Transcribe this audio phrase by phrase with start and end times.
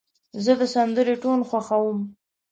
[0.43, 1.99] زه د سندرې ټون خوښوم.